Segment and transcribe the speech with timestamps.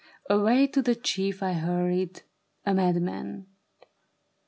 [0.31, 2.23] Away to the chief I hurried,
[2.65, 3.45] a madman.